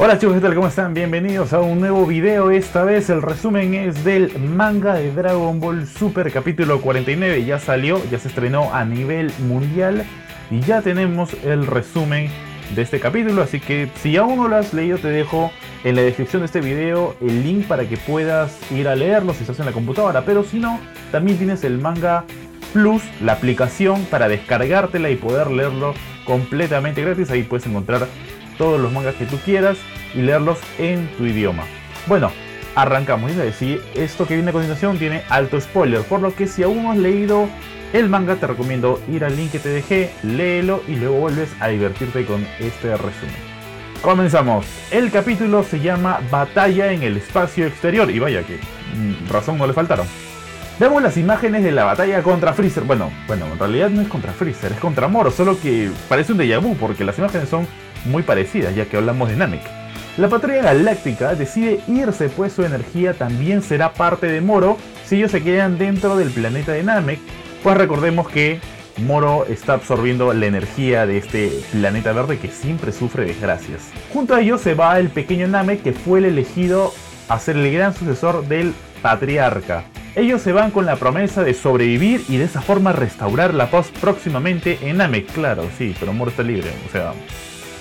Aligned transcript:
Hola 0.00 0.16
chicos, 0.16 0.36
¿qué 0.36 0.40
tal? 0.40 0.54
¿Cómo 0.54 0.68
están? 0.68 0.94
Bienvenidos 0.94 1.52
a 1.52 1.58
un 1.58 1.80
nuevo 1.80 2.06
video. 2.06 2.52
Esta 2.52 2.84
vez 2.84 3.10
el 3.10 3.20
resumen 3.20 3.74
es 3.74 4.04
del 4.04 4.38
manga 4.38 4.94
de 4.94 5.10
Dragon 5.10 5.58
Ball 5.58 5.88
Super 5.88 6.30
capítulo 6.30 6.80
49. 6.80 7.44
Ya 7.44 7.58
salió, 7.58 8.00
ya 8.08 8.20
se 8.20 8.28
estrenó 8.28 8.72
a 8.72 8.84
nivel 8.84 9.32
mundial 9.40 10.04
y 10.52 10.60
ya 10.60 10.82
tenemos 10.82 11.34
el 11.42 11.66
resumen 11.66 12.30
de 12.76 12.82
este 12.82 13.00
capítulo. 13.00 13.42
Así 13.42 13.58
que 13.58 13.90
si 13.96 14.16
aún 14.16 14.36
no 14.36 14.46
lo 14.46 14.54
has 14.54 14.72
leído, 14.72 14.98
te 14.98 15.08
dejo 15.08 15.50
en 15.82 15.96
la 15.96 16.02
descripción 16.02 16.42
de 16.42 16.46
este 16.46 16.60
video 16.60 17.16
el 17.20 17.42
link 17.42 17.66
para 17.66 17.88
que 17.88 17.96
puedas 17.96 18.56
ir 18.70 18.86
a 18.86 18.94
leerlo 18.94 19.34
si 19.34 19.40
estás 19.40 19.58
en 19.58 19.66
la 19.66 19.72
computadora. 19.72 20.22
Pero 20.24 20.44
si 20.44 20.60
no, 20.60 20.78
también 21.10 21.38
tienes 21.38 21.64
el 21.64 21.76
manga 21.78 22.24
Plus, 22.72 23.02
la 23.20 23.32
aplicación 23.32 24.04
para 24.04 24.28
descargártela 24.28 25.10
y 25.10 25.16
poder 25.16 25.50
leerlo 25.50 25.94
completamente 26.24 27.02
gratis. 27.02 27.32
Ahí 27.32 27.42
puedes 27.42 27.66
encontrar 27.66 28.06
todos 28.58 28.80
los 28.80 28.92
mangas 28.92 29.14
que 29.14 29.26
tú 29.26 29.38
quieras 29.44 29.78
y 30.14 30.22
leerlos 30.22 30.58
en 30.78 31.08
tu 31.16 31.24
idioma. 31.24 31.64
Bueno, 32.06 32.30
arrancamos. 32.74 33.30
Y 33.30 33.34
decir, 33.34 33.82
esto 33.94 34.26
que 34.26 34.34
viene 34.34 34.50
a 34.50 34.52
continuación 34.52 34.98
tiene 34.98 35.22
alto 35.28 35.60
spoiler, 35.60 36.02
por 36.02 36.20
lo 36.20 36.34
que 36.34 36.46
si 36.46 36.62
aún 36.62 36.82
no 36.82 36.92
has 36.92 36.98
leído 36.98 37.48
el 37.92 38.08
manga, 38.08 38.36
te 38.36 38.46
recomiendo 38.46 39.00
ir 39.10 39.24
al 39.24 39.36
link 39.36 39.52
que 39.52 39.58
te 39.58 39.70
dejé, 39.70 40.10
léelo 40.22 40.82
y 40.86 40.96
luego 40.96 41.16
vuelves 41.16 41.48
a 41.60 41.68
divertirte 41.68 42.24
con 42.26 42.46
este 42.58 42.96
resumen. 42.96 43.48
Comenzamos. 44.02 44.64
El 44.90 45.10
capítulo 45.10 45.64
se 45.64 45.80
llama 45.80 46.20
Batalla 46.30 46.92
en 46.92 47.02
el 47.02 47.16
espacio 47.16 47.66
exterior. 47.66 48.10
Y 48.10 48.18
vaya 48.18 48.42
que 48.42 48.56
mm, 48.56 49.28
razón 49.28 49.58
no 49.58 49.66
le 49.66 49.72
faltaron. 49.72 50.06
Vemos 50.78 51.02
las 51.02 51.16
imágenes 51.16 51.64
de 51.64 51.72
la 51.72 51.82
batalla 51.82 52.22
contra 52.22 52.52
Freezer. 52.52 52.84
Bueno, 52.84 53.10
bueno, 53.26 53.46
en 53.46 53.58
realidad 53.58 53.90
no 53.90 54.00
es 54.00 54.06
contra 54.06 54.32
Freezer, 54.32 54.70
es 54.70 54.78
contra 54.78 55.08
Moro, 55.08 55.32
solo 55.32 55.58
que 55.60 55.90
parece 56.08 56.32
un 56.32 56.38
déjà 56.38 56.60
vu 56.60 56.76
porque 56.76 57.04
las 57.04 57.18
imágenes 57.18 57.48
son 57.48 57.66
muy 58.04 58.22
parecidas, 58.22 58.74
ya 58.74 58.86
que 58.86 58.96
hablamos 58.96 59.28
de 59.28 59.36
Namek. 59.36 59.62
La 60.16 60.28
patrulla 60.28 60.62
galáctica 60.62 61.34
decide 61.34 61.80
irse 61.86 62.28
pues 62.28 62.52
su 62.52 62.64
energía 62.64 63.14
también 63.14 63.62
será 63.62 63.92
parte 63.92 64.26
de 64.26 64.40
Moro 64.40 64.76
si 65.04 65.16
ellos 65.16 65.30
se 65.30 65.42
quedan 65.42 65.78
dentro 65.78 66.16
del 66.16 66.30
planeta 66.30 66.72
de 66.72 66.82
Namek, 66.82 67.20
pues 67.62 67.76
recordemos 67.76 68.28
que 68.28 68.60
Moro 68.98 69.46
está 69.46 69.74
absorbiendo 69.74 70.32
la 70.32 70.46
energía 70.46 71.06
de 71.06 71.18
este 71.18 71.52
planeta 71.70 72.12
verde 72.12 72.38
que 72.38 72.48
siempre 72.48 72.90
sufre 72.90 73.26
desgracias. 73.26 73.90
Junto 74.12 74.34
a 74.34 74.40
ellos 74.40 74.60
se 74.60 74.74
va 74.74 74.98
el 74.98 75.08
pequeño 75.08 75.46
Namek 75.46 75.82
que 75.82 75.92
fue 75.92 76.18
el 76.18 76.24
elegido 76.24 76.92
a 77.28 77.38
ser 77.38 77.56
el 77.56 77.72
gran 77.72 77.94
sucesor 77.94 78.46
del 78.48 78.74
patriarca. 79.02 79.84
Ellos 80.16 80.42
se 80.42 80.52
van 80.52 80.72
con 80.72 80.84
la 80.84 80.96
promesa 80.96 81.44
de 81.44 81.54
sobrevivir 81.54 82.24
y 82.28 82.38
de 82.38 82.44
esa 82.44 82.60
forma 82.60 82.92
restaurar 82.92 83.54
la 83.54 83.70
paz 83.70 83.92
próximamente 84.00 84.78
en 84.82 84.96
Namek. 84.96 85.26
Claro, 85.32 85.68
sí, 85.78 85.94
pero 86.00 86.12
Moro 86.12 86.32
está 86.32 86.42
libre, 86.42 86.72
o 86.88 86.90
sea, 86.90 87.12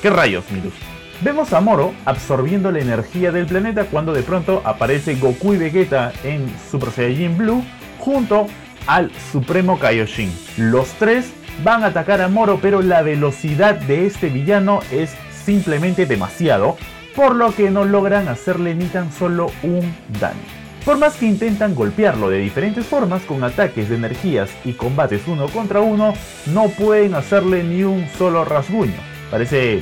¿Qué 0.01 0.11
rayos, 0.11 0.45
Mirus? 0.51 0.73
Vemos 1.21 1.53
a 1.53 1.61
Moro 1.61 1.91
absorbiendo 2.05 2.71
la 2.71 2.79
energía 2.79 3.31
del 3.31 3.47
planeta 3.47 3.85
cuando 3.85 4.13
de 4.13 4.21
pronto 4.21 4.61
aparece 4.63 5.15
Goku 5.15 5.55
y 5.55 5.57
Vegeta 5.57 6.13
en 6.23 6.45
Super 6.69 6.91
Saiyajin 6.91 7.35
Blue 7.35 7.63
junto 7.97 8.45
al 8.85 9.11
Supremo 9.31 9.79
Kaioshin. 9.79 10.31
Los 10.57 10.89
tres 10.99 11.31
van 11.63 11.83
a 11.83 11.87
atacar 11.87 12.21
a 12.21 12.27
Moro, 12.27 12.59
pero 12.61 12.83
la 12.83 13.01
velocidad 13.01 13.73
de 13.73 14.05
este 14.05 14.29
villano 14.29 14.81
es 14.91 15.15
simplemente 15.43 16.05
demasiado, 16.05 16.77
por 17.15 17.35
lo 17.35 17.55
que 17.55 17.71
no 17.71 17.83
logran 17.83 18.27
hacerle 18.27 18.75
ni 18.75 18.85
tan 18.85 19.11
solo 19.11 19.51
un 19.63 19.95
daño. 20.19 20.37
Por 20.85 20.99
más 20.99 21.15
que 21.15 21.25
intentan 21.25 21.73
golpearlo 21.73 22.29
de 22.29 22.37
diferentes 22.37 22.85
formas 22.85 23.23
con 23.23 23.43
ataques 23.43 23.89
de 23.89 23.95
energías 23.95 24.51
y 24.63 24.73
combates 24.73 25.27
uno 25.27 25.47
contra 25.47 25.81
uno, 25.81 26.13
no 26.53 26.69
pueden 26.69 27.15
hacerle 27.15 27.63
ni 27.63 27.83
un 27.83 28.07
solo 28.15 28.45
rasguño. 28.45 29.16
Parece 29.31 29.81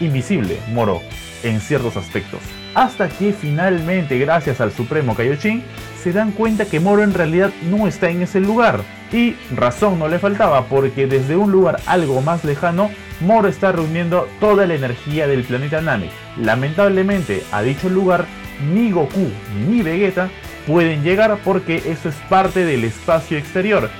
invisible 0.00 0.58
Moro 0.72 1.02
en 1.42 1.60
ciertos 1.60 1.96
aspectos. 1.96 2.40
Hasta 2.74 3.08
que 3.08 3.32
finalmente, 3.32 4.18
gracias 4.18 4.60
al 4.60 4.72
Supremo 4.72 5.14
Kaioshin, 5.14 5.62
se 6.02 6.12
dan 6.12 6.32
cuenta 6.32 6.66
que 6.66 6.80
Moro 6.80 7.02
en 7.02 7.14
realidad 7.14 7.50
no 7.70 7.86
está 7.86 8.10
en 8.10 8.22
ese 8.22 8.40
lugar. 8.40 8.80
Y 9.12 9.34
razón 9.54 9.98
no 9.98 10.06
le 10.08 10.20
faltaba 10.20 10.66
porque 10.66 11.06
desde 11.06 11.36
un 11.36 11.50
lugar 11.50 11.80
algo 11.86 12.22
más 12.22 12.44
lejano, 12.44 12.90
Moro 13.20 13.48
está 13.48 13.72
reuniendo 13.72 14.28
toda 14.38 14.66
la 14.66 14.74
energía 14.74 15.26
del 15.26 15.42
planeta 15.42 15.80
Namek. 15.80 16.10
Lamentablemente 16.38 17.42
a 17.52 17.62
dicho 17.62 17.88
lugar, 17.88 18.26
ni 18.72 18.90
Goku 18.90 19.30
ni 19.68 19.82
Vegeta 19.82 20.30
pueden 20.66 21.02
llegar 21.02 21.38
porque 21.44 21.82
eso 21.86 22.08
es 22.08 22.14
parte 22.28 22.64
del 22.64 22.84
espacio 22.84 23.36
exterior 23.36 23.90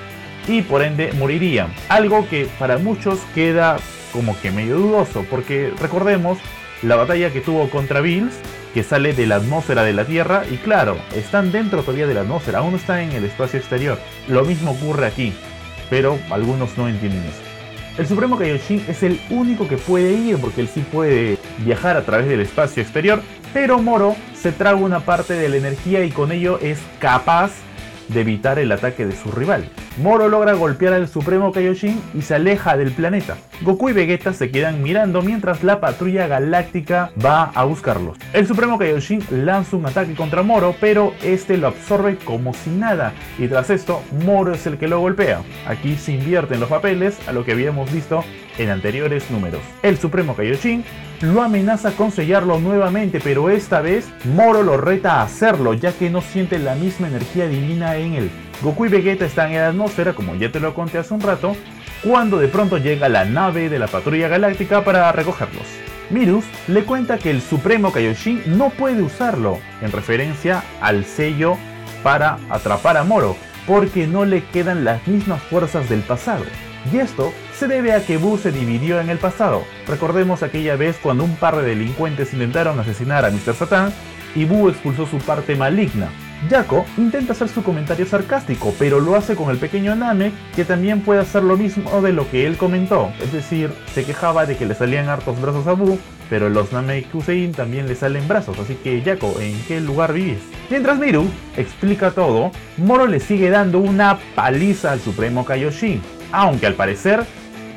y 0.47 0.63
por 0.63 0.83
ende 0.83 1.13
morirían. 1.13 1.73
Algo 1.89 2.29
que 2.29 2.49
para 2.59 2.79
muchos 2.79 3.19
queda 3.35 3.79
como 4.13 4.39
que 4.41 4.51
medio 4.51 4.77
dudoso, 4.77 5.25
porque 5.31 5.73
recordemos 5.81 6.39
la 6.83 6.97
batalla 6.97 7.33
que 7.33 7.41
tuvo 7.41 7.69
contra 7.71 8.01
Bills, 8.01 8.35
que 8.75 8.83
sale 8.83 9.13
de 9.13 9.27
la 9.27 9.37
atmósfera 9.37 9.83
de 9.83 9.93
la 9.93 10.05
Tierra, 10.05 10.45
y 10.51 10.57
claro, 10.57 10.97
están 11.15 11.53
dentro 11.53 11.83
todavía 11.83 12.07
de 12.07 12.15
la 12.15 12.21
atmósfera, 12.23 12.61
aún 12.61 12.75
están 12.75 13.01
en 13.01 13.13
el 13.13 13.25
espacio 13.25 13.59
exterior. 13.59 13.99
Lo 14.29 14.45
mismo 14.45 14.73
ocurre 14.73 15.07
aquí, 15.07 15.33
pero 15.91 16.19
algunos 16.31 16.77
no 16.79 16.89
entienden 16.89 17.23
eso. 17.23 17.51
El 17.99 18.07
Supremo 18.07 18.39
Kaioshin 18.39 18.85
es 18.89 19.03
el 19.03 19.21
único 19.29 19.69
que 19.69 19.77
puede 19.77 20.13
ir, 20.13 20.39
porque 20.39 20.63
él 20.63 20.69
sí 20.73 20.81
puede 20.91 21.37
viajar 21.59 21.97
a 21.97 22.03
través 22.03 22.29
del 22.29 22.41
espacio 22.41 22.83
exterior, 22.83 23.21
pero 23.53 23.83
Moro 23.83 24.17
se 24.35 24.53
traga 24.53 24.77
una 24.77 25.01
parte 25.01 25.35
de 25.35 25.49
la 25.49 25.57
energía 25.57 26.05
y 26.05 26.11
con 26.11 26.33
ello 26.33 26.59
es 26.61 26.79
capaz 26.99 27.51
de 28.09 28.21
evitar 28.21 28.59
el 28.59 28.73
ataque 28.73 29.05
de 29.05 29.17
su 29.17 29.31
rival. 29.31 29.69
Moro 30.03 30.29
logra 30.29 30.55
golpear 30.55 30.95
al 30.95 31.09
Supremo 31.09 31.53
Kaioshin 31.53 32.01
y 32.15 32.23
se 32.23 32.35
aleja 32.35 32.79
del 32.79 32.91
planeta. 32.91 33.37
Goku 33.61 33.91
y 33.91 33.93
Vegeta 33.93 34.33
se 34.33 34.51
quedan 34.51 34.83
mirando 34.83 35.21
mientras 35.21 35.63
la 35.63 35.79
patrulla 35.79 36.27
galáctica 36.27 37.11
va 37.23 37.51
a 37.55 37.65
buscarlos. 37.65 38.17
El 38.33 38.47
Supremo 38.47 38.79
Kaioshin 38.79 39.23
lanza 39.31 39.77
un 39.77 39.85
ataque 39.85 40.15
contra 40.15 40.43
Moro, 40.43 40.75
pero 40.81 41.13
este 41.23 41.59
lo 41.59 41.67
absorbe 41.67 42.17
como 42.25 42.55
si 42.55 42.71
nada, 42.71 43.13
y 43.39 43.47
tras 43.47 43.69
esto, 43.69 44.03
Moro 44.25 44.55
es 44.55 44.67
el 44.67 44.79
que 44.79 44.89
lo 44.89 45.01
golpea. 45.01 45.43
Aquí 45.67 45.97
se 45.97 46.13
invierten 46.13 46.61
los 46.61 46.71
papeles 46.71 47.19
a 47.29 47.33
lo 47.33 47.45
que 47.45 47.53
habíamos 47.53 47.93
visto 47.93 48.25
en 48.57 48.71
anteriores 48.71 49.31
números. 49.31 49.61
El 49.83 49.99
Supremo 49.99 50.35
Kaioshin 50.35 50.83
lo 51.21 51.43
amenaza 51.43 51.93
con 51.93 52.11
sellarlo 52.11 52.59
nuevamente, 52.59 53.21
pero 53.23 53.51
esta 53.51 53.83
vez 53.83 54.09
Moro 54.25 54.63
lo 54.63 54.79
reta 54.79 55.17
a 55.17 55.25
hacerlo, 55.25 55.75
ya 55.75 55.93
que 55.93 56.09
no 56.09 56.23
siente 56.23 56.59
la 56.59 56.75
misma 56.75 57.09
energía 57.09 57.49
divina 57.49 57.97
en 57.97 58.15
él. 58.15 58.31
Goku 58.63 58.87
y 58.87 58.89
Vegeta 58.89 59.25
están 59.25 59.53
en 59.53 59.61
la 59.61 59.69
atmósfera, 59.69 60.13
como 60.13 60.35
ya 60.35 60.53
te 60.53 60.61
lo 60.61 60.75
conté 60.75 60.99
hace 60.99 61.15
un 61.15 61.21
rato, 61.21 61.57
cuando 62.03 62.39
de 62.39 62.49
pronto 62.49 62.77
llega 62.79 63.09
la 63.09 63.25
nave 63.25 63.69
de 63.69 63.79
la 63.79 63.87
patrulla 63.87 64.29
galáctica 64.29 64.85
para 64.85 65.11
recogerlos. 65.13 65.67
Mirus 66.11 66.45
le 66.69 66.83
cuenta 66.83 67.19
que 67.19 67.31
el 67.31 67.41
Supremo 67.41 67.93
Kaioshin 67.93 68.43
no 68.59 68.71
puede 68.71 69.03
usarlo, 69.03 69.59
en 69.81 69.93
referencia 69.93 70.63
al 70.81 71.05
sello 71.05 71.57
para 72.03 72.39
atrapar 72.51 72.97
a 72.97 73.05
Moro, 73.05 73.37
porque 73.67 74.07
no 74.07 74.25
le 74.25 74.45
quedan 74.45 74.85
las 74.85 75.07
mismas 75.07 75.43
fuerzas 75.43 75.89
del 75.89 76.01
pasado. 76.01 76.45
Y 76.93 76.99
esto 76.99 77.33
se 77.55 77.69
debe 77.69 77.93
a 77.93 78.05
que 78.05 78.17
Buu 78.17 78.39
se 78.39 78.53
dividió 78.53 79.01
en 79.01 79.11
el 79.11 79.19
pasado. 79.19 79.65
Recordemos 79.87 80.43
aquella 80.43 80.77
vez 80.77 80.99
cuando 81.03 81.25
un 81.25 81.37
par 81.37 81.57
de 81.57 81.63
delincuentes 81.63 82.33
intentaron 82.33 82.81
asesinar 82.81 83.25
a 83.25 83.31
Mr. 83.31 83.55
Satan 83.55 83.93
y 84.35 84.45
Buu 84.45 84.69
expulsó 84.69 85.07
su 85.07 85.19
parte 85.19 85.57
maligna. 85.57 86.09
Yako 86.49 86.87
intenta 86.97 87.33
hacer 87.33 87.49
su 87.49 87.63
comentario 87.63 88.07
sarcástico, 88.07 88.75
pero 88.79 88.99
lo 88.99 89.15
hace 89.15 89.37
con 89.37 89.51
el 89.51 89.59
pequeño 89.59 89.95
Namek, 89.95 90.33
que 90.57 90.65
también 90.65 91.03
puede 91.03 91.21
hacer 91.21 91.43
lo 91.43 91.57
mismo 91.57 92.01
de 92.01 92.13
lo 92.13 92.31
que 92.31 92.47
él 92.47 92.57
comentó, 92.57 93.13
es 93.21 93.33
decir, 93.33 93.71
se 93.93 94.05
quejaba 94.05 94.47
de 94.47 94.57
que 94.57 94.65
le 94.65 94.75
salían 94.75 95.09
hartos 95.09 95.41
brazos 95.41 95.67
a 95.67 95.73
Buu, 95.73 95.99
pero 96.31 96.49
los 96.49 96.73
Namek 96.73 97.09
también 97.55 97.87
le 97.87 97.95
salen 97.95 98.27
brazos, 98.27 98.59
así 98.59 98.75
que 98.77 99.03
Yako, 99.03 99.35
¿en 99.41 99.61
qué 99.69 99.81
lugar 99.81 100.15
vivís? 100.15 100.39
Mientras 100.71 100.99
Miru 100.99 101.27
explica 101.57 102.13
todo, 102.13 102.53
Moro 102.79 103.07
le 103.07 103.21
sigue 103.21 103.51
dando 103.51 103.79
una 103.79 104.19
paliza 104.35 104.93
al 104.93 105.01
Supremo 105.01 105.45
Kaioshin, 105.45 106.01
aunque 106.33 106.67
al 106.67 106.75
parecer 106.75 107.25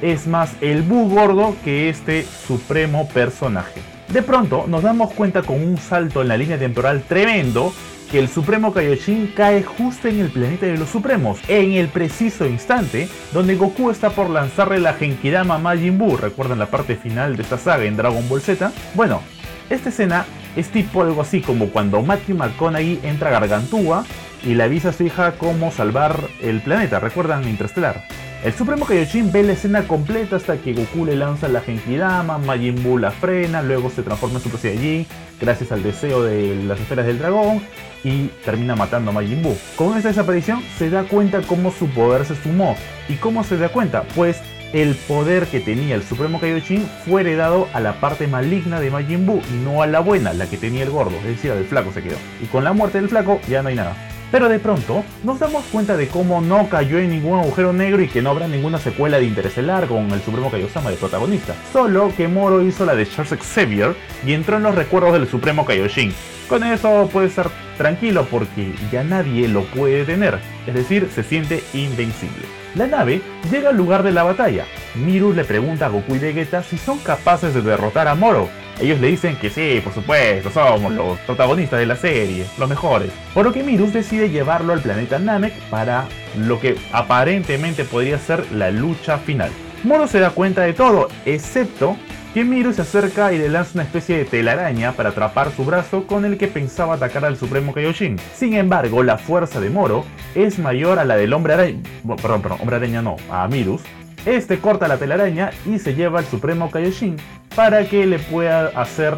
es 0.02 0.26
más 0.26 0.52
el 0.62 0.84
Bu 0.84 1.10
gordo 1.10 1.56
que 1.66 1.90
este 1.90 2.24
supremo 2.24 3.10
personaje. 3.10 3.82
De 4.10 4.22
pronto 4.22 4.66
nos 4.68 4.84
damos 4.84 5.12
cuenta 5.14 5.42
con 5.42 5.62
un 5.64 5.78
salto 5.78 6.22
en 6.22 6.28
la 6.28 6.38
línea 6.38 6.60
temporal 6.60 7.04
tremendo 7.08 7.74
que 8.14 8.20
el 8.20 8.30
Supremo 8.30 8.72
Kaioshin 8.72 9.34
cae 9.36 9.64
justo 9.64 10.08
en 10.08 10.20
el 10.20 10.30
planeta 10.30 10.68
de 10.68 10.78
los 10.78 10.90
Supremos, 10.90 11.40
en 11.48 11.72
el 11.72 11.88
preciso 11.88 12.46
instante 12.46 13.10
donde 13.34 13.56
Goku 13.56 13.90
está 13.90 14.12
por 14.12 14.30
lanzarle 14.30 14.80
la 14.80 14.94
Genkidama 14.94 15.58
Majin 15.58 15.98
Buu, 15.98 16.16
recuerdan 16.16 16.60
la 16.60 16.68
parte 16.68 16.96
final 16.96 17.36
de 17.36 17.42
esta 17.42 17.58
saga 17.58 17.86
en 17.86 17.98
Dragon 17.98 18.30
Ball 18.30 18.40
Z. 18.40 18.72
Bueno, 18.94 19.24
esta 19.68 19.90
escena 19.90 20.28
es 20.56 20.68
tipo 20.68 21.02
algo 21.02 21.24
así 21.24 21.42
como 21.42 21.70
cuando 21.70 22.04
Matthew 22.04 22.38
McConaughey 22.38 23.00
entra 23.02 23.30
a 23.30 23.40
Gargantúa 23.40 24.06
y 24.44 24.54
le 24.54 24.62
avisa 24.62 24.90
a 24.90 24.94
su 24.94 25.06
hija 25.06 25.32
cómo 25.40 25.72
salvar 25.72 26.20
el 26.40 26.62
planeta, 26.62 27.00
recuerdan 27.00 27.50
Interstellar. 27.50 28.04
El 28.44 28.52
Supremo 28.52 28.86
Kaioshin 28.86 29.32
ve 29.32 29.42
la 29.42 29.54
escena 29.54 29.88
completa 29.88 30.36
hasta 30.36 30.58
que 30.58 30.74
Goku 30.74 31.06
le 31.06 31.16
lanza 31.16 31.48
la 31.48 31.62
Genkidama, 31.62 32.38
Majin 32.40 32.84
Buu 32.84 32.98
la 32.98 33.10
frena, 33.10 33.62
luego 33.62 33.90
se 33.90 34.04
transforma 34.04 34.36
en 34.36 34.44
Super 34.44 34.60
Saiyajin 34.60 35.08
gracias 35.40 35.72
al 35.72 35.82
deseo 35.82 36.22
de 36.24 36.54
las 36.66 36.78
esferas 36.78 37.06
del 37.06 37.20
dragón 37.20 37.62
y 38.04 38.28
termina 38.44 38.76
matando 38.76 39.12
a 39.12 39.14
Majin 39.14 39.42
Buu. 39.42 39.56
Con 39.78 39.96
esta 39.96 40.10
desaparición 40.10 40.62
se 40.78 40.90
da 40.90 41.06
cuenta 41.06 41.42
cómo 41.44 41.72
su 41.72 41.88
poder 41.88 42.26
se 42.26 42.36
sumó. 42.36 42.76
¿Y 43.08 43.14
cómo 43.14 43.46
se 43.46 43.56
da 43.56 43.70
cuenta? 43.70 44.04
Pues 44.14 44.42
el 44.74 44.96
poder 44.96 45.48
que 45.48 45.62
tenía 45.62 45.96
el 45.96 46.04
Supremo 46.04 46.42
Kaioshin 46.42 46.86
fue 47.06 47.22
heredado 47.22 47.70
a 47.72 47.80
la 47.80 48.02
parte 48.02 48.28
maligna 48.28 48.82
de 48.82 48.92
Majin 48.92 49.26
Buu 49.26 49.42
y 49.54 49.64
no 49.64 49.82
a 49.82 49.88
la 49.88 50.02
buena, 50.02 50.34
la 50.34 50.48
que 50.48 50.58
tenía 50.58 50.84
el 50.84 50.90
gordo, 50.90 51.16
es 51.20 51.28
decir, 51.28 51.52
el 51.52 51.64
flaco 51.64 51.94
se 51.94 52.04
quedó. 52.04 52.18
Y 52.42 52.48
con 52.48 52.66
la 52.66 52.74
muerte 52.74 53.00
del 53.00 53.08
flaco 53.08 53.40
ya 53.48 53.64
no 53.64 53.70
hay 53.70 53.76
nada. 53.76 53.96
Pero 54.34 54.50
de 54.50 54.58
pronto 54.58 55.04
nos 55.24 55.38
damos 55.38 55.64
cuenta 55.66 55.96
de 55.96 56.08
cómo 56.08 56.42
no 56.42 56.68
cayó 56.68 56.98
en 56.98 57.12
ningún 57.12 57.38
agujero 57.38 57.72
negro 57.72 58.02
y 58.02 58.08
que 58.08 58.24
no 58.24 58.32
habrá 58.32 58.48
ninguna 58.48 58.80
secuela 58.80 59.20
de 59.20 59.26
Interestelar 59.26 59.86
con 59.86 60.10
el 60.10 60.24
Supremo 60.24 60.50
Kaiosama 60.50 60.90
de 60.90 60.96
protagonista. 60.96 61.54
Solo 61.72 62.12
que 62.18 62.28
Moro 62.28 62.64
hizo 62.64 62.84
la 62.84 62.96
de 62.96 63.08
Charles 63.08 63.40
Xavier 63.40 63.96
y 64.26 64.34
entró 64.34 64.58
en 64.58 64.64
los 64.64 64.74
recuerdos 64.74 65.14
del 65.14 65.28
Supremo 65.28 65.68
Kaioshin. 65.68 66.12
Con 66.48 66.64
eso 66.64 67.10
puede 67.12 67.28
estar 67.28 67.50
tranquilo 67.78 68.28
porque 68.30 68.74
ya 68.92 69.04
nadie 69.04 69.48
lo 69.48 69.64
puede 69.64 70.06
tener, 70.06 70.40
es 70.68 70.74
decir, 70.74 71.10
se 71.14 71.24
siente 71.24 71.64
invencible. 71.74 72.46
La 72.76 72.88
nave 72.88 73.22
llega 73.52 73.70
al 73.70 73.78
lugar 73.78 74.04
de 74.04 74.12
la 74.12 74.24
batalla. 74.24 74.66
Miru 74.96 75.34
le 75.34 75.46
pregunta 75.46 75.86
a 75.86 75.90
Goku 75.90 76.16
y 76.16 76.20
Vegeta 76.20 76.64
si 76.64 76.78
son 76.78 77.00
capaces 77.00 77.54
de 77.54 77.62
derrotar 77.62 78.08
a 78.08 78.16
Moro. 78.16 78.50
Ellos 78.80 79.00
le 79.00 79.08
dicen 79.08 79.36
que 79.36 79.52
sí, 79.52 79.80
por 79.84 79.94
supuesto, 79.94 80.50
somos 80.50 80.92
los 80.92 81.20
protagonistas 81.20 81.80
de 81.80 81.86
la 81.86 81.96
serie, 81.96 82.46
los 82.58 82.68
mejores. 82.68 83.12
Por 83.34 83.46
lo 83.46 83.54
que 83.54 83.62
Mirus 83.62 83.94
decide 83.94 84.32
llevarlo 84.32 84.74
al 84.74 84.82
planeta 84.82 85.20
Namek 85.20 85.54
para 85.70 86.06
lo 86.36 86.60
que 86.60 86.76
aparentemente 86.92 87.86
podría 87.86 88.18
ser 88.18 88.52
la 88.52 88.72
lucha 88.72 89.20
final. 89.20 89.52
Moro 89.84 90.08
se 90.08 90.20
da 90.20 90.32
cuenta 90.32 90.62
de 90.62 90.74
todo, 90.74 91.10
excepto 91.26 91.96
que 92.34 92.44
Miru 92.44 92.74
se 92.74 92.82
acerca 92.82 93.32
y 93.32 93.38
le 93.38 93.48
lanza 93.48 93.74
una 93.76 93.84
especie 93.84 94.18
de 94.18 94.26
telaraña 94.26 94.94
para 94.94 95.10
atrapar 95.10 95.52
su 95.52 95.64
brazo 95.64 96.08
con 96.08 96.26
el 96.26 96.40
que 96.40 96.48
pensaba 96.48 96.96
atacar 96.96 97.26
al 97.26 97.38
Supremo 97.38 97.74
Kaioshin. 97.74 98.18
Sin 98.36 98.56
embargo, 98.56 99.04
la 99.04 99.20
fuerza 99.20 99.60
de 99.60 99.70
Moro 99.70 100.04
es 100.34 100.58
mayor 100.58 100.98
a 100.98 101.06
la 101.06 101.16
del 101.16 101.32
hombre 101.34 101.54
araña, 101.54 101.82
perdón, 102.22 102.42
perdón, 102.42 102.58
hombre 102.62 102.78
araña 102.78 103.04
no, 103.04 103.18
a 103.30 103.48
Mirus. 103.48 103.84
Este 104.26 104.58
corta 104.58 104.88
la 104.88 104.98
telaraña 104.98 105.52
y 105.66 105.78
se 105.78 105.94
lleva 105.94 106.20
al 106.20 106.26
Supremo 106.26 106.72
Kaioshin 106.72 107.18
para 107.56 107.86
que 107.86 108.08
le 108.08 108.18
pueda 108.18 108.68
hacer 108.70 109.14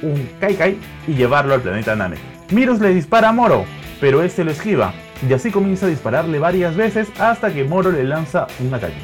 un 0.00 0.26
Kai 0.40 0.54
Kai 0.54 0.78
y 1.06 1.12
llevarlo 1.12 1.52
al 1.52 1.60
planeta 1.60 1.94
Namek. 1.94 2.20
Mirus 2.50 2.80
le 2.80 2.94
dispara 2.94 3.28
a 3.28 3.32
Moro, 3.32 3.66
pero 4.00 4.22
este 4.22 4.42
lo 4.42 4.52
esquiva, 4.52 4.94
y 5.28 5.32
así 5.34 5.50
comienza 5.50 5.84
a 5.84 5.90
dispararle 5.90 6.38
varias 6.38 6.76
veces 6.76 7.08
hasta 7.18 7.52
que 7.52 7.64
Moro 7.64 7.90
le 7.90 8.04
lanza 8.04 8.46
un 8.60 8.72
ataque. 8.72 8.94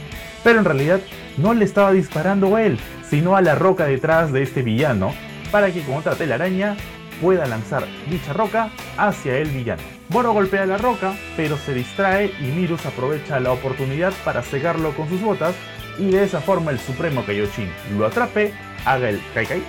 Pero 0.42 0.60
en 0.60 0.64
realidad 0.64 1.00
no 1.36 1.52
le 1.52 1.64
estaba 1.64 1.92
disparando 1.92 2.56
a 2.56 2.62
él, 2.62 2.78
sino 3.10 3.36
a 3.36 3.42
la 3.42 3.56
roca 3.56 3.84
detrás 3.86 4.32
de 4.32 4.42
este 4.42 4.62
villano, 4.62 5.12
para 5.50 5.72
que 5.72 5.82
con 5.82 5.96
otra 5.96 6.14
telaraña 6.14 6.76
pueda 7.20 7.46
lanzar 7.46 7.84
dicha 8.08 8.32
roca 8.32 8.70
hacia 8.96 9.36
el 9.36 9.50
villano. 9.50 9.82
Moro 10.08 10.32
golpea 10.32 10.64
la 10.64 10.78
roca, 10.78 11.14
pero 11.36 11.56
se 11.56 11.74
distrae 11.74 12.32
y 12.40 12.44
Mirus 12.44 12.86
aprovecha 12.86 13.40
la 13.40 13.52
oportunidad 13.52 14.12
para 14.24 14.42
cegarlo 14.42 14.94
con 14.94 15.08
sus 15.08 15.20
botas 15.20 15.54
y 15.98 16.10
de 16.10 16.24
esa 16.24 16.40
forma 16.40 16.70
el 16.70 16.78
Supremo 16.78 17.24
Kaioshin 17.24 17.68
lo 17.98 18.06
atrape, 18.06 18.54
haga 18.84 19.10
el 19.10 19.20
Kai 19.34 19.46
Kai 19.46 19.62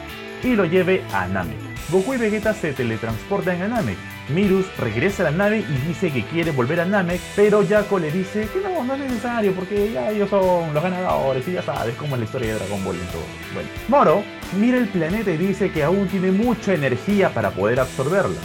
y 0.44 0.56
lo 0.56 0.66
lleve 0.66 1.04
a 1.14 1.28
Namek. 1.28 1.58
Goku 1.90 2.14
y 2.14 2.18
Vegeta 2.18 2.54
se 2.54 2.74
teletransportan 2.74 3.62
a 3.62 3.68
Namek. 3.68 4.11
Mirus 4.30 4.66
regresa 4.78 5.24
a 5.24 5.32
la 5.32 5.38
nave 5.38 5.60
y 5.60 5.88
dice 5.88 6.12
que 6.12 6.24
quiere 6.24 6.52
volver 6.52 6.80
a 6.80 6.86
Namek, 6.86 7.20
pero 7.36 7.66
Jaco 7.68 8.00
le 8.00 8.12
dice 8.12 8.48
que 8.54 8.60
no, 8.62 8.84
no 8.84 8.94
es 8.94 9.00
necesario 9.00 9.54
porque 9.54 9.92
ya 9.92 10.10
ellos 10.12 10.30
son 10.30 10.74
los 10.74 10.84
ganadores 10.84 11.48
y 11.48 11.54
ya 11.54 11.62
sabes 11.62 11.96
cómo 11.96 12.16
es 12.16 12.20
la 12.20 12.26
historia 12.26 12.54
de 12.54 12.60
Dragon 12.60 12.84
Ball 12.84 12.96
y 12.96 13.12
todo. 13.12 13.24
Bueno, 13.54 13.70
Moro 13.88 14.24
mira 14.58 14.78
el 14.78 14.88
planeta 14.88 15.32
y 15.32 15.38
dice 15.38 15.72
que 15.72 15.84
aún 15.84 16.08
tiene 16.08 16.32
mucha 16.32 16.74
energía 16.74 17.34
para 17.34 17.52
poder 17.52 17.80
absorberla. 17.80 18.40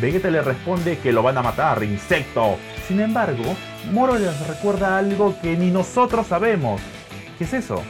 Vegeta 0.00 0.30
le 0.30 0.42
responde 0.42 0.98
que 0.98 1.12
lo 1.12 1.22
van 1.22 1.38
a 1.38 1.42
matar, 1.42 1.82
insecto. 1.82 2.56
Sin 2.88 3.00
embargo, 3.00 3.56
Moro 3.92 4.18
les 4.18 4.46
recuerda 4.46 4.98
algo 4.98 5.34
que 5.40 5.56
ni 5.56 5.70
nosotros 5.70 6.26
sabemos. 6.26 6.80
¿Qué 7.38 7.44
es 7.44 7.52
eso? 7.52 7.82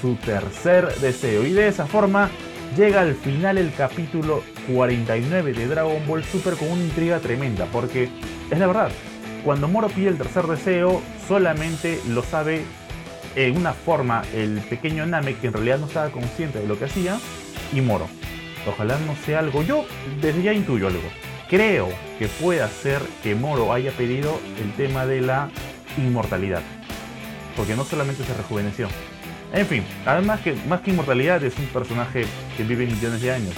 Su 0.00 0.14
tercer 0.16 0.94
deseo. 0.96 1.44
Y 1.44 1.52
de 1.52 1.68
esa 1.68 1.86
forma 1.86 2.28
llega 2.76 3.00
al 3.00 3.14
final 3.14 3.58
el 3.58 3.72
capítulo 3.74 4.42
49 4.68 5.52
de 5.52 5.66
Dragon 5.66 6.06
Ball 6.06 6.24
Super 6.24 6.54
con 6.54 6.70
una 6.70 6.82
intriga 6.82 7.18
tremenda. 7.20 7.66
Porque 7.66 8.08
es 8.50 8.58
la 8.58 8.66
verdad, 8.66 8.90
cuando 9.44 9.68
Moro 9.68 9.88
pide 9.88 10.08
el 10.08 10.18
tercer 10.18 10.46
deseo, 10.46 11.02
solamente 11.26 12.00
lo 12.08 12.22
sabe 12.22 12.64
en 13.34 13.56
una 13.56 13.72
forma 13.72 14.22
el 14.34 14.60
pequeño 14.60 15.06
Namek, 15.06 15.40
que 15.40 15.46
en 15.48 15.52
realidad 15.52 15.78
no 15.78 15.86
estaba 15.86 16.10
consciente 16.10 16.58
de 16.60 16.66
lo 16.66 16.78
que 16.78 16.86
hacía, 16.86 17.18
y 17.72 17.80
Moro. 17.80 18.08
Ojalá 18.66 18.98
no 19.06 19.14
sea 19.24 19.38
algo. 19.38 19.62
Yo 19.62 19.84
desde 20.20 20.42
ya 20.42 20.52
intuyo 20.52 20.88
algo. 20.88 21.08
Creo 21.48 21.88
que 22.18 22.28
pueda 22.28 22.68
ser 22.68 23.00
que 23.22 23.34
Moro 23.34 23.72
haya 23.72 23.92
pedido 23.92 24.38
el 24.60 24.72
tema 24.72 25.06
de 25.06 25.22
la 25.22 25.48
inmortalidad. 25.96 26.62
Porque 27.56 27.74
no 27.74 27.84
solamente 27.84 28.24
se 28.24 28.34
rejuveneció. 28.34 28.88
En 29.52 29.66
fin, 29.66 29.82
además 30.04 30.40
que 30.40 30.54
más 30.68 30.82
que 30.82 30.90
inmortalidad 30.90 31.42
es 31.42 31.56
un 31.58 31.66
personaje 31.66 32.26
que 32.56 32.64
vive 32.64 32.86
millones 32.86 33.22
de 33.22 33.32
años. 33.32 33.54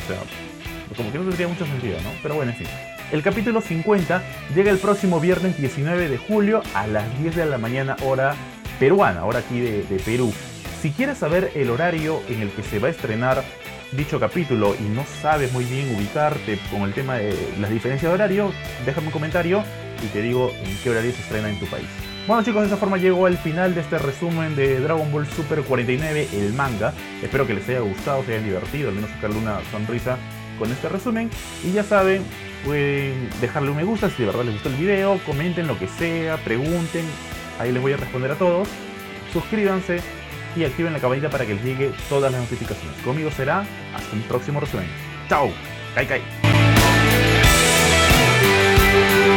Como 0.97 1.13
que 1.13 1.19
no 1.19 1.25
tendría 1.25 1.49
mucho 1.49 1.67
sentido, 1.67 2.01
¿no? 2.03 2.11
Pero 2.23 2.35
bueno, 2.35 2.53
en 2.53 2.59
fin. 2.59 2.67
El 3.13 3.23
capítulo 3.23 3.61
50 3.61 4.23
llega 4.55 4.71
el 4.71 4.79
próximo 4.79 5.19
viernes 5.19 5.59
19 5.59 6.09
de 6.09 6.17
julio 6.17 6.63
a 6.75 6.87
las 6.87 7.19
10 7.21 7.37
de 7.37 7.47
la 7.47 7.59
mañana 7.59 7.97
hora 8.05 8.37
peruana, 8.79 9.25
hora 9.25 9.41
aquí 9.41 9.61
de, 9.61 10.01
Perú. 10.05 10.33
Si 10.81 10.91
quieres 10.91 11.19
saber 11.19 11.51
el 11.55 11.71
horario 11.71 12.23
en 12.29 12.41
el 12.41 12.51
que 12.51 12.63
se 12.63 12.79
va 12.79 12.89
a 12.89 12.91
estrenar 12.91 13.43
dicho 13.93 14.21
capítulo 14.21 14.77
y 14.79 14.85
no 14.85 15.05
sabes 15.21 15.53
muy 15.53 15.65
bien 15.65 15.95
ubicarte 15.97 16.59
con 16.71 16.83
el 16.83 16.95
tema 16.95 17.17
de 17.17 17.37
las 17.61 17.71
diferencias 17.71 18.11
de 18.11 18.15
horario, 18.15 18.53
déjame 18.87 19.09
un 19.09 19.13
comentario 19.13 19.65
y 20.03 20.07
te 20.07 20.23
digo 20.23 20.53
en 20.63 20.79
qué 20.79 20.91
horario 20.91 21.13
se 21.13 21.21
estrena 21.21 21.51
en 21.51 21.59
tu 21.59 21.67
país. 21.67 21.89
Bueno 22.29 22.45
chicos, 22.45 22.61
de 22.61 22.67
esta 22.67 22.77
forma 22.77 22.97
llegó 22.97 23.27
al 23.27 23.39
final 23.39 23.75
de 23.75 23.81
este 23.81 23.99
resumen 23.99 24.55
de 24.55 24.79
Dragon 24.79 25.11
Ball 25.11 25.27
Super 25.27 25.63
49, 25.63 26.29
el 26.33 26.53
manga. 26.53 26.93
Espero 27.23 27.45
que 27.47 27.55
les 27.55 27.69
haya 27.69 27.81
gustado, 27.81 28.25
se 28.25 28.35
hayan 28.35 28.45
divertido, 28.45 28.89
al 28.89 28.95
menos 28.95 29.11
sacarle 29.11 29.37
una 29.37 29.59
sonrisa 29.73 30.17
con 30.61 30.71
este 30.71 30.89
resumen. 30.89 31.29
Y 31.65 31.73
ya 31.73 31.83
saben, 31.83 32.23
pueden 32.65 33.29
dejarle 33.41 33.71
un 33.71 33.79
me 33.79 33.85
gusta 33.85 34.09
si 34.11 34.23
de 34.23 34.27
verdad 34.27 34.45
les 34.45 34.55
gustó 34.55 34.69
el 34.69 34.77
video, 34.77 35.19
comenten 35.27 35.67
lo 35.67 35.77
que 35.77 35.89
sea, 35.89 36.37
pregunten, 36.37 37.05
ahí 37.59 37.73
les 37.73 37.83
voy 37.83 37.95
a 37.95 37.97
responder 37.97 38.31
a 38.31 38.37
todos. 38.37 38.69
Suscríbanse 39.33 40.01
y 40.55 40.65
activen 40.65 40.93
la 40.93 41.01
campanita 41.01 41.31
para 41.31 41.47
que 41.47 41.55
les 41.55 41.65
llegue 41.65 41.91
todas 42.09 42.31
las 42.31 42.41
notificaciones. 42.41 42.97
Conmigo 43.03 43.31
será 43.33 43.65
hasta 43.95 44.15
un 44.15 44.23
próximo 44.23 44.61
resumen. 44.61 44.87
¡Chao! 45.29 45.51
¡Kai 45.95 46.07
Kai! 46.07 46.40